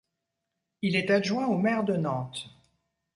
[0.81, 2.49] Il est adjoint au maire de Nantes.